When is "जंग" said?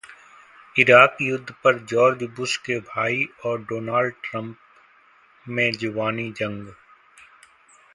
6.31-6.73